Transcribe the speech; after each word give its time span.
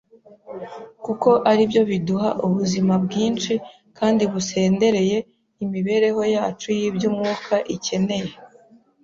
kuko 1.05 1.29
ari 1.51 1.63
byo 1.69 1.81
biduha 1.89 2.29
ubuzima 2.45 2.93
bwinshi 3.05 3.53
kandi 3.97 4.23
busendereye 4.31 5.17
imibereho 5.63 6.21
yacu 6.35 6.67
y’iby’umwuka 6.77 7.55
ikeneye. 7.75 8.33